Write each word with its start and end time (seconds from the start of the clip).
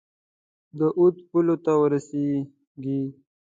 د 0.77 0.81
اود 0.97 1.15
پولو 1.29 1.55
ته 1.65 1.71
ورسیږي. 1.81 3.01